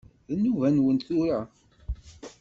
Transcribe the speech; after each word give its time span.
D 0.27 0.31
nnuba-nwen 0.35 0.97
tura? 1.07 1.39